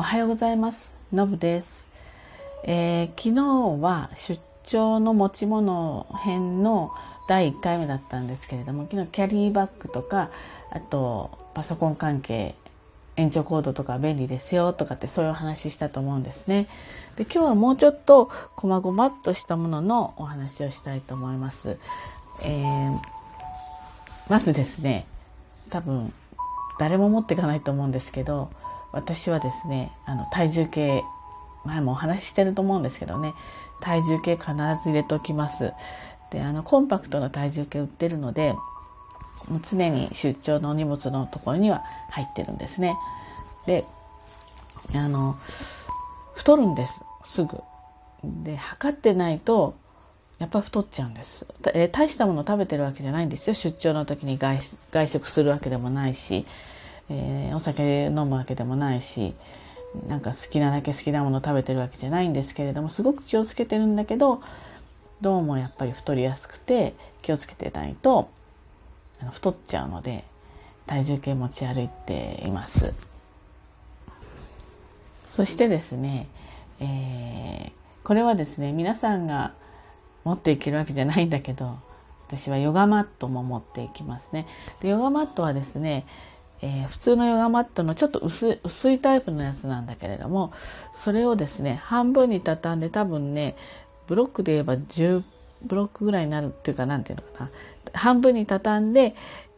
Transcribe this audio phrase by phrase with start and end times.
[0.00, 0.94] おはようございます。
[1.12, 1.86] のぶです、
[2.64, 6.90] えー、昨日は出張の持ち物編の
[7.28, 10.30] 第1回目だったんですけれども、昨日キャリーバッグとか、
[10.70, 12.54] あとパソコン関係、
[13.16, 16.66] 延長コードとか便利ですよとかってそういうお話したと思うんですね。
[17.16, 21.76] で今日はもうちょっとこまごまっとしたもののお話をしたいと思います。
[22.40, 22.98] えー、
[24.30, 25.04] まずですね、
[25.68, 26.10] 多分
[26.78, 28.48] 誰も持っていかないと思うんですけど、
[28.92, 31.02] 私はですねあの体重計
[31.64, 33.34] 前もお話ししてると思うんですけどね
[33.80, 35.72] 体重計必ず入れておきます。
[36.30, 38.54] であのコンパクトな体重計売ってるので
[39.48, 42.96] もう常に出張の荷物のところには入ってるんですね。
[43.66, 43.84] で
[44.94, 45.36] あの
[46.34, 47.58] 太るんですすぐ。
[48.22, 49.74] で測ってないと
[50.38, 53.54] やっぱ太っちゃうんです、え大したもの食べてるわけじゃないんですよ。
[53.54, 54.60] 出張の時に外
[55.08, 56.46] 食するわけでもないし。
[57.10, 59.34] えー、お酒飲むわけでもないし
[60.08, 64.40] なんか好きなだけ好きなもの食べてるわけじゃないんですけれどもすごく気をつけてるんだけど
[65.20, 68.30] どうもやっぱり太りやすくて気をつけてないと
[69.32, 70.24] 太っちゃうので
[70.86, 72.94] 体重計持ち歩いています。
[75.34, 76.26] そしてですね、
[76.80, 79.52] えー、これはですね皆さんが
[80.24, 81.78] 持っていけるわけじゃないんだけど
[82.26, 84.46] 私はヨガマットも持っていきますね。
[84.80, 86.06] でヨガマットはですね
[86.62, 90.52] えー、普通のヨガマットのちょっと薄いタイプのやつなんだけれども
[90.94, 93.56] それをですね半分に畳んで多分ね
[94.06, 95.22] ブロックで言えば10
[95.62, 97.50] ブロックぐらいになるっていうか何ていうのかな。
[97.92, 99.14] 半分に畳んで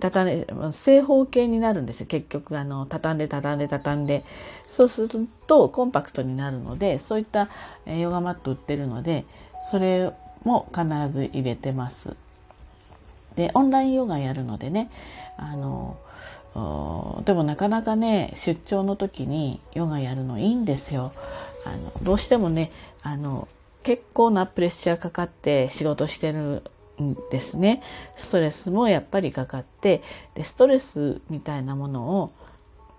[0.00, 2.06] 畳んで正方形になるんですよ。
[2.06, 4.24] 結局あの畳んで畳んで畳んで。
[4.66, 7.48] そうするとコンパクトになるのでそういった
[7.86, 9.24] ヨガマット売ってるので
[9.70, 12.16] それも必ず入れてます。
[13.36, 14.90] でオンラインヨガやるのでね
[15.36, 15.96] あの
[17.24, 21.12] でもなかなかね出張の時にヨガやるのいいんですよ。
[21.64, 22.70] あのどうしてもね
[23.02, 23.48] あの
[23.82, 26.62] 結構なプレッシャーかかって仕事してる
[27.02, 27.82] んですね。
[28.16, 30.02] ストレスもやっぱりかかって
[30.34, 32.32] でストレスみたいなものを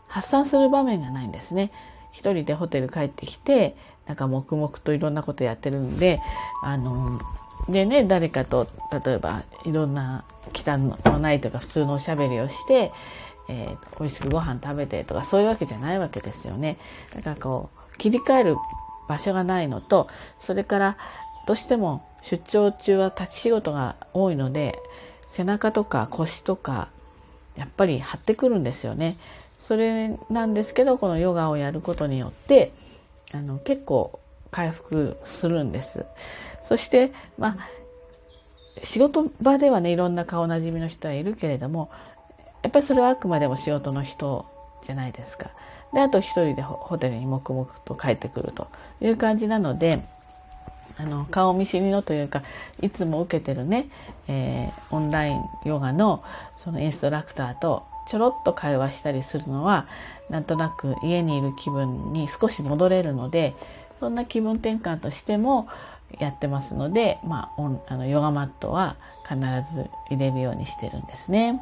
[0.07, 1.71] 発散する場面がないんですね。
[2.11, 6.21] 一人でホテル帰ってきてなんか黙々といろんなことやってるんで
[6.61, 7.19] あの
[7.69, 8.67] でね誰かと
[9.05, 10.23] 例えばいろんな
[10.53, 12.91] 汚のないとか普通のおしゃべりをして
[13.49, 16.77] えー、美味しくご飯食べてとかそういうわけじゃないわけですよね。
[17.13, 18.55] だからこう切り替える
[19.07, 20.07] 場所がないのと
[20.39, 20.97] それから
[21.47, 24.79] どうしても出張中は立ち仕事が多いので
[25.27, 26.89] 背中とか腰とか
[27.55, 29.17] やっぱり張ってくるんですよね。
[29.59, 32.71] それなんですけどこのヨガをやることによって
[33.31, 34.19] あの結構
[34.51, 36.05] 回復するんです。
[36.63, 37.69] そしてまあ
[38.83, 41.89] 仕事場ではねいろんな顔なじみの人はいるけれども
[42.65, 44.47] やっぱりそれはあくまでも仕事の人
[44.81, 45.51] じゃないですか。
[45.93, 48.67] であと一人でホテルに黙々と帰ってくると
[49.01, 50.03] いう感じなので
[50.97, 52.41] あの顔見知りのというか
[52.81, 53.87] いつも受けてるね、
[54.27, 56.23] えー、オンラインヨガの
[56.57, 59.87] そのインストラクターとちょろっと会話したりするのは
[60.31, 63.53] なんとなく家にいる気分に少し戻れるので
[63.99, 65.67] そんな気分転換としても
[66.19, 68.95] やってますので、まあ、あのヨガマットは
[69.29, 69.37] 必
[69.71, 71.61] ず入れるようにしてるんですね。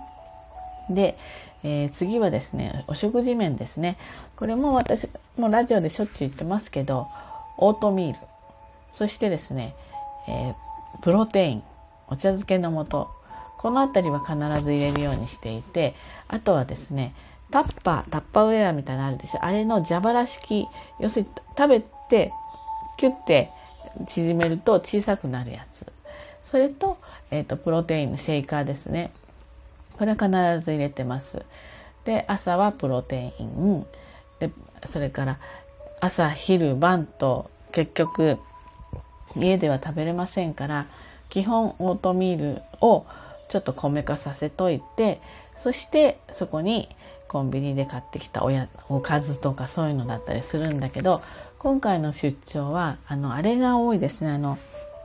[0.89, 1.17] で、
[1.63, 3.97] えー、次はですねお食事面ですね。
[4.35, 5.07] これも私
[5.37, 7.07] もうラジオでしょっちゅう言ってますけど
[7.57, 8.19] オートミール。
[8.93, 9.75] そしてですね、
[10.27, 10.55] えー、
[11.01, 11.63] プロテイン。
[12.09, 13.07] お茶漬けの素。
[13.57, 15.95] この辺りは必ず入れるようにしていて
[16.27, 17.15] あとはですね
[17.49, 19.39] タッパータッパーウェアみたいなのあるでしょ。
[19.43, 20.67] あれの蛇腹式。
[20.99, 22.33] 要するに食べて
[22.97, 23.51] キュッて
[24.05, 25.87] 縮めると小さくなるやつ。
[26.43, 26.97] それと,、
[27.31, 29.11] えーとプロテインのシェイカーですね。
[29.97, 31.43] これは必ず入れてます。
[32.05, 33.85] で朝はプロテイン。
[34.39, 34.51] で
[34.85, 35.39] それから
[36.01, 38.37] 朝昼晩と結局
[39.35, 40.87] 家では食べれませんから
[41.29, 43.05] 基本オートミールを
[43.49, 45.21] ちょっと米化させといて
[45.55, 46.89] そしてそこに
[47.27, 51.21] コンビニで買ってきたおやおかずとかそういうのだったりするんだけど
[51.57, 54.31] 今回の出張はあのあれが多いですね。
[54.31, 54.57] あの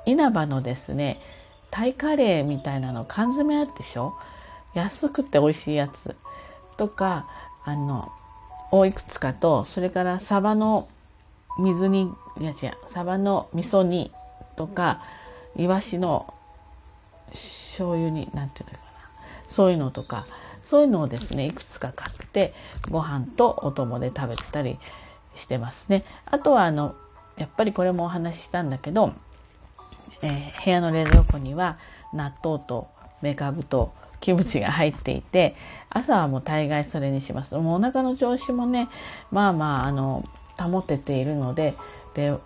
[0.04, 1.20] 稲葉のですね
[1.70, 4.14] タイカレーみたいなの缶詰あるでしょ？
[4.78, 6.16] 安くて美味しいやつ
[6.76, 7.28] とか
[7.64, 8.12] あの
[8.70, 10.88] をいくつかとそれからサバの
[11.58, 14.12] 水煮いや違うサバの味噌煮
[14.56, 15.02] とか
[15.56, 16.32] イワシの
[17.30, 18.90] 醤油に何て言うのかな
[19.48, 20.26] そういうのとか
[20.62, 22.54] そういうのをですねいくつか買って
[22.88, 24.78] ご飯とお供で食べたり
[25.34, 26.04] してますね。
[26.26, 26.94] あとはあの
[27.36, 29.14] やっぱりこれもお話ししたんだけど、
[30.22, 31.78] えー、部屋の冷蔵庫には
[32.12, 32.88] 納豆と
[33.22, 35.56] めかぶとキムチが入っていて
[35.90, 38.88] 朝はもう大概それにしますもうお腹の調子もね
[39.30, 40.24] まあまああの
[40.58, 41.74] 保てているので
[42.14, 42.36] で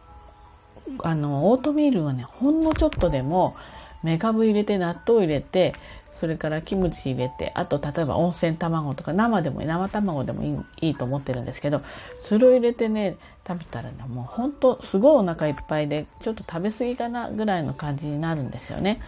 [1.03, 3.57] あのオートミールはねほんのちょっとでも
[4.03, 5.75] めかぶ入れて納豆入れて
[6.13, 11.83] それからキムチ入れてあと例えば温泉卵とか生でも生卵でもいいいいと思ってるんですけど
[12.21, 13.17] それを入れてね
[13.47, 19.01] 食べたらねもうほんとすごいお腹いっぱいでちょっと食べ過ぎかなぐらいの感じになるんですよね。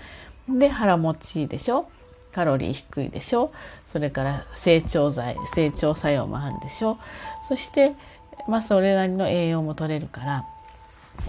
[0.48, 1.88] で腹持ちいいでしょ
[2.34, 3.52] カロリー低いでしょ？
[3.86, 6.98] それから成長剤成長作用もあるでしょ？
[7.48, 7.92] そして
[8.48, 10.44] まあそれなりの栄養も取れるから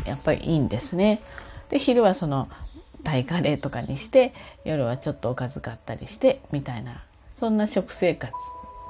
[0.05, 1.21] やっぱりいいんですね。
[1.69, 2.49] で昼はその
[3.03, 7.03] タイカレーとかにして夜はちょっとおかず買ったりしてみたいな
[7.35, 8.33] そんな食生活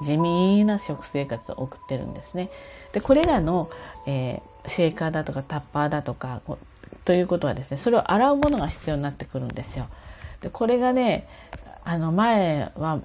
[0.02, 2.50] 地味な食生活を送ってるんですね。
[2.92, 3.70] でこれらの、
[4.06, 6.40] えー、シェーカーだとかタッパーだとか
[7.04, 9.86] ということはですねそれを洗うものが必要になってくるんですよ。
[10.40, 11.28] でこれがね
[11.88, 13.00] あの前は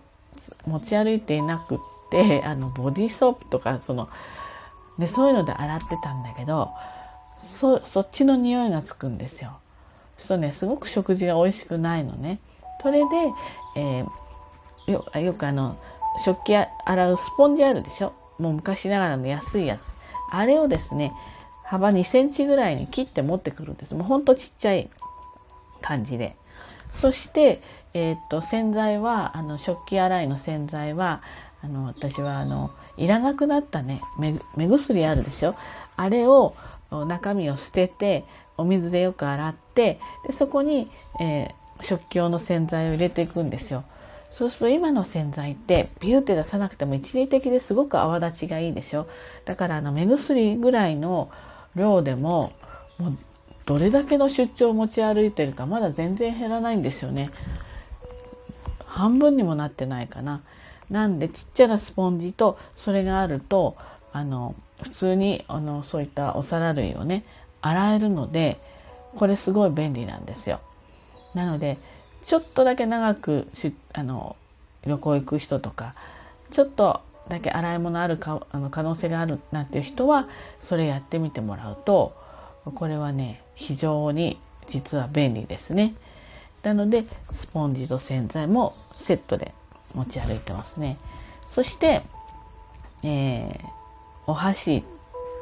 [0.66, 1.78] 持ち歩いていなくっ
[2.10, 4.10] て あのボディーソープとかその
[4.98, 6.72] でそういうので洗ってたんだけど
[7.38, 9.54] そそっちの匂いがつくんですよ。
[10.18, 12.40] そうねすごく食事が美味しくないのね。
[12.82, 13.06] それで、
[13.76, 15.78] えー、よよくあの
[16.26, 18.14] 食器洗うスポンジあるでしょ？
[18.40, 19.94] もう昔ながらの安いやつ
[20.32, 21.14] あれをですね
[21.66, 24.90] 幅2センチぐらいに切って持ってくるんですもうほんとちっちゃい
[25.82, 26.36] 感じで
[26.92, 27.62] そして、
[27.94, 31.22] えー、っと洗剤はあの食器洗いの洗剤は
[31.64, 35.56] あの私はあのいらなくなったね目薬あるでしょ？
[35.96, 36.56] あれを
[37.08, 38.26] 中身を捨てて
[38.58, 43.84] お水でよく洗ってでそこに、えー、食器用の洗剤を入れていくんですよ。
[44.32, 49.08] そうすると今の洗剤ってビューって出さなくても一時的ですごく泡立ちがいいでしょ？
[49.46, 51.30] だからあの目薬ぐらいの
[51.76, 52.54] 量でも
[52.98, 53.18] もう
[53.66, 57.32] どれだけの出張を持ち歩いてるかまだ全然減らないんですよね
[58.86, 60.42] 半分にもなってないかな
[60.90, 63.78] なんでちっちゃなスポンジとそれがあると
[64.12, 67.24] あの普通にあのそういったお皿類をね
[67.62, 68.60] 洗えるので
[69.16, 70.62] これすごい便利なんですよ。
[71.34, 71.78] なので
[72.24, 74.36] ちょっとだけ長くしあの
[74.86, 75.96] 旅行行く人とか
[76.52, 80.28] ちょっとだけ洗い物あるかあの可能性があるなんていう人は
[80.60, 82.14] それやってみてもらうと
[82.76, 85.94] これはね非常に実は便利ですね。
[86.64, 89.54] なのでスポンジと洗剤もセットで
[89.94, 90.98] 持ち歩いてますね。
[91.48, 92.04] そして、
[93.04, 93.68] えー、
[94.26, 94.84] お箸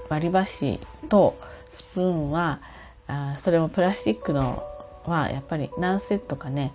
[0.09, 1.39] 割り箸と
[1.69, 2.59] スプーンは
[3.07, 4.63] あそれもプラスチックの
[5.05, 6.73] はやっぱり何セットかね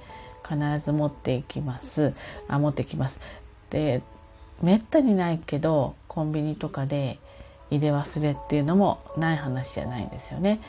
[0.48, 2.14] 必ず持っていきます
[2.48, 3.18] あ持ってきます
[3.70, 4.02] で
[4.62, 7.18] めったにないけどコンビニとかで
[7.70, 10.60] 入れ忘れっていうのもない話じゃないんですよね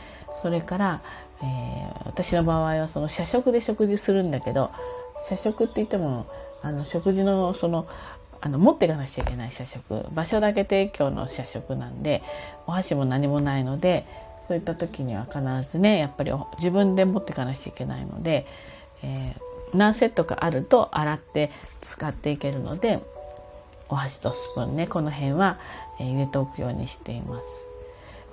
[0.41, 1.01] それから、
[1.41, 4.71] えー、私の場合はその社食で食事するんだけど
[5.27, 6.25] 社食って言っても
[6.61, 7.87] あの食事のその
[8.41, 12.21] あの持っていかなくちゃいけない社食場所だけ提供の社食なんで
[12.67, 14.05] お箸も何もないので
[14.47, 15.41] そういった時には必
[15.71, 18.45] ずねやっぱり自分で持っていかなくちゃいけないので、
[19.01, 21.51] えー、何セットかあると洗って
[21.81, 23.01] 使っていけるので
[23.89, 25.59] お箸とスプーンねこの辺は、
[25.99, 27.74] 入れておくようにしています。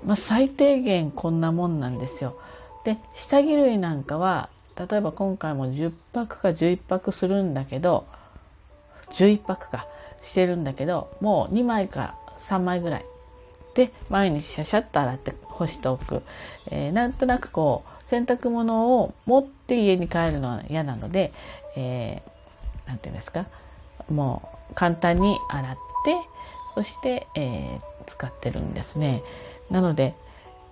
[0.05, 2.37] まあ、最低限こんなもんなんですよ。
[2.85, 8.07] で下着類なんかは例えば今回も10泊か11泊するんだけど
[9.13, 9.87] 11泊か
[10.23, 13.05] してるんだけどもう2枚か3枚ぐらい
[13.75, 16.23] で毎日シャシャッと洗って干しておく、
[16.71, 21.33] えー、なんとなくこう洗濯物を持って家に帰るのは嫌なので
[21.77, 23.47] 何、えー、て言うんですか？
[24.11, 25.79] もう簡単に洗って
[26.75, 29.23] そして、えー、使ってるんですね。
[29.71, 30.15] なので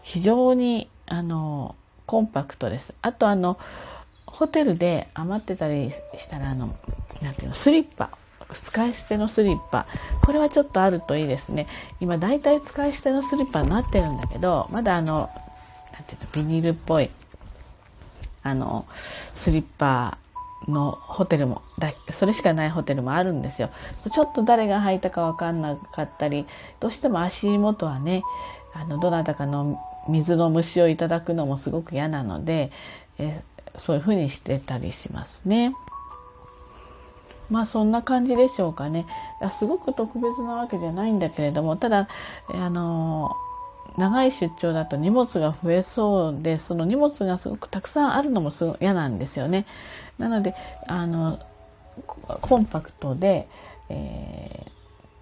[0.03, 1.75] 非常にあの
[2.07, 2.95] コンパクトです。
[3.03, 3.59] あとあの
[4.27, 6.75] ホテルで余ってたりしたらあの
[7.21, 8.11] なんていうのスリッパ
[8.55, 9.87] 使い捨てのスリッパ。
[10.25, 11.67] これはちょっとあるといいですね。
[12.01, 15.31] 今だいたい使い捨てのスリッパになってるんだけどまだあの
[15.93, 17.11] なんていうのビニールっぽい
[18.43, 18.87] あの
[19.35, 20.19] スリッパ
[20.69, 23.71] のホテルもだそれしかないホテルもあるんですよ。
[24.11, 26.47] ちょっと誰が履いたか分かんなかったり
[26.81, 28.23] どうしても足元はね
[28.75, 32.71] あのどなたかの水の虫をいただくのもすごく嫌なので、
[33.19, 33.43] え
[33.77, 35.75] そういうふうにしてたりしますね。
[37.51, 39.07] まあそんな感じでしょうかね。
[39.51, 42.09] すごく特別なわけじゃないんだけれどもただ
[42.49, 43.37] あの
[43.97, 49.67] 長い出張だと荷物が増えそうでその荷物がすごくたくさんあるのもすご嫌なんですよね。
[50.19, 50.55] なので
[50.87, 51.41] あの
[52.07, 53.49] コンパクトで
[53.89, 54.67] 何、え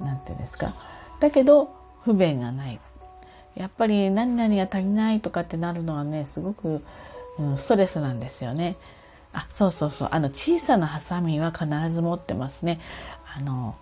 [0.01, 0.75] ー、て言うんですか
[1.21, 2.81] だけど不便がない。
[3.59, 6.81] やっぱり何々が足りないとかってなるのはねすごく、
[7.39, 8.77] うん、ストレスなんですよね。
[9.33, 12.81] あそうそうそうあの小さなハサミは必ず持ってますね。
[13.37, 13.75] あの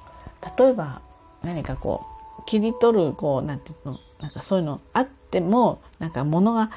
[0.58, 1.02] 例えば
[1.42, 2.06] 何かこ
[2.40, 6.70] う切り取るこうなんていうのなんかそういうのあってもなんか物が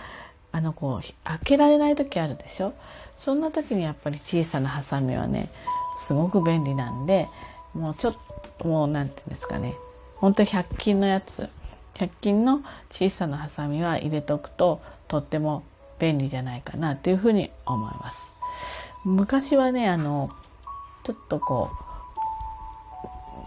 [0.51, 2.73] あのこう開けられない時あるでしょ
[3.15, 5.51] そんな時にやっぱり小さなハサミはね
[5.99, 7.29] すごく便利なんで
[7.73, 8.17] もうちょっ
[8.57, 9.73] ともう何て言うんですかね
[10.17, 11.47] 本当に100均のやつ
[11.99, 15.63] 100均の小さなハサミは入れておくととっても
[15.99, 18.21] 便利じゃないかなというふうに思います。
[19.03, 20.29] 昔はねあの
[21.03, 21.69] ちょっとこ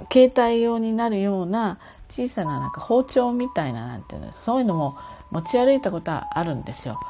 [0.01, 1.79] う携帯用になるような
[2.11, 4.97] 小さななんか包丁みたいななんていうのそういうのも
[5.31, 7.01] 持ち歩いたことはあるんですよ。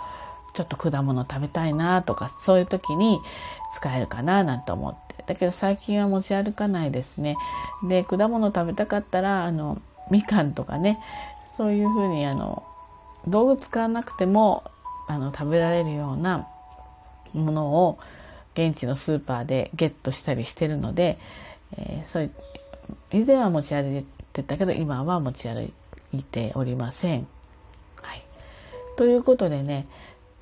[0.55, 3.21] ちょっと果物食べたいなとかそういう時に
[3.75, 7.37] 使えるかななんて思ってだけど最近は持ち歩かないですね。
[7.89, 9.81] で果物食べたかったらあの
[10.11, 11.01] みかんとかね
[11.57, 12.63] そういうふうにあの
[13.27, 14.65] 道具使わなくても
[15.07, 16.49] あの食べられるような
[17.33, 17.99] ものを
[18.55, 21.19] 現地のスーパーでゲットしたりしてるので、
[21.77, 22.31] えー、そう
[23.13, 25.73] 以前は持ち歩いてたけど今は持ち歩
[26.13, 27.27] いておりません。
[27.97, 28.23] はい、
[28.97, 29.87] ということでね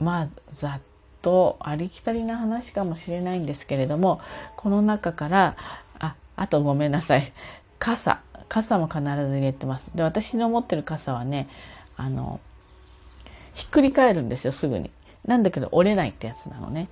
[0.00, 0.80] まあざっ
[1.22, 4.20] とありきたりな話かもしれないんですけれども
[4.56, 5.56] この中から
[5.98, 7.32] ああとごめんなさい。
[7.78, 8.20] 傘。
[8.50, 9.90] 傘も必ず入れてます。
[9.94, 11.48] で私の持ってる傘はね
[11.96, 12.40] あの
[13.54, 14.90] ひっくり返るんですよすぐに。
[15.24, 16.88] なんだけど折れないってやつなのね。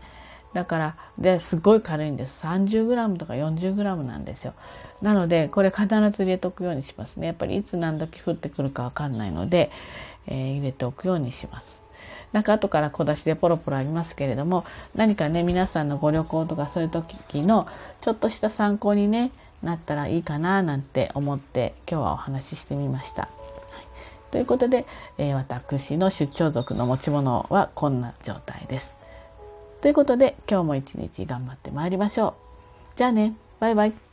[0.55, 4.55] だからですごい軽いんです 30g とか 40g なんですよ
[5.03, 9.71] なのでこれ必ず入れておくようにしますねやっぱりいつ何時降ってくるか分かんないので、
[10.27, 11.83] えー、入れておくようにします
[12.33, 17.67] なんか後から小出しでポロポロありますけれども何かね皆さんのご旅行とかそういう時の
[18.01, 23.29] ちょっとした参考に、ね、なったらいいかななんて思って今日はお話ししてみました。
[24.31, 24.87] ということで、
[25.17, 28.97] えー、私の出張族の持ち物はこんな状態です。
[29.81, 32.35] ということで今日も一日頑張ってまいりましょう。
[32.97, 34.08] じゃあね、バイバイ。